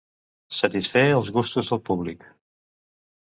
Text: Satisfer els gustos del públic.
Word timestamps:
Satisfer 0.59 1.03
els 1.17 1.29
gustos 1.35 1.69
del 1.73 1.81
públic. 1.91 2.25